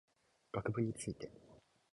[0.51, 1.29] 学部について